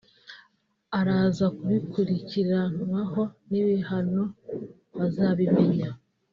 Araza 0.99 1.45
kubikurikiranwaho 1.57 3.21
n’ibihano 3.49 4.23
bazabimenya 4.97 5.89